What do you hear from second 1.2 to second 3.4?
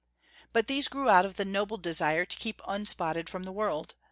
of the noble desire to keep unspotted